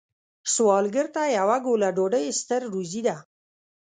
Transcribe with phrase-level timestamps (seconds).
[0.53, 3.15] سوالګر ته یوه ګوله ډوډۍ ستر روزی ده